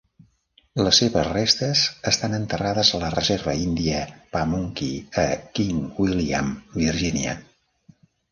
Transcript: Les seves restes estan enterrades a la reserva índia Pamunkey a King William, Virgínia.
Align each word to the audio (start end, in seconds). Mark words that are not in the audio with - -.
Les 0.85 0.99
seves 1.01 1.27
restes 1.33 1.81
estan 2.11 2.37
enterrades 2.37 2.91
a 2.93 3.01
la 3.03 3.11
reserva 3.17 3.55
índia 3.65 4.01
Pamunkey 4.37 4.97
a 5.27 5.27
King 5.59 5.83
William, 6.01 6.49
Virgínia. 6.85 7.37